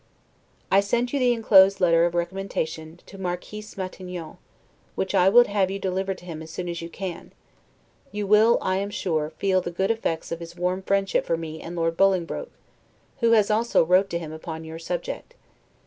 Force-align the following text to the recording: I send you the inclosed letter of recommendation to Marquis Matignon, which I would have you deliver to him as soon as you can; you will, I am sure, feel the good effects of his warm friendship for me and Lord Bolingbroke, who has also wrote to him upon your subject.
I 0.71 0.79
send 0.79 1.13
you 1.13 1.19
the 1.19 1.31
inclosed 1.31 1.79
letter 1.79 2.05
of 2.07 2.15
recommendation 2.15 2.99
to 3.05 3.19
Marquis 3.19 3.61
Matignon, 3.77 4.37
which 4.95 5.13
I 5.13 5.29
would 5.29 5.45
have 5.45 5.69
you 5.69 5.77
deliver 5.77 6.15
to 6.15 6.25
him 6.25 6.41
as 6.41 6.49
soon 6.49 6.67
as 6.67 6.81
you 6.81 6.89
can; 6.89 7.31
you 8.11 8.25
will, 8.25 8.57
I 8.63 8.77
am 8.77 8.89
sure, 8.89 9.29
feel 9.37 9.61
the 9.61 9.69
good 9.69 9.91
effects 9.91 10.31
of 10.31 10.39
his 10.39 10.55
warm 10.55 10.81
friendship 10.81 11.23
for 11.23 11.37
me 11.37 11.61
and 11.61 11.75
Lord 11.75 11.97
Bolingbroke, 11.97 12.53
who 13.19 13.33
has 13.33 13.51
also 13.51 13.85
wrote 13.85 14.09
to 14.09 14.17
him 14.17 14.31
upon 14.31 14.63
your 14.65 14.79
subject. 14.79 15.35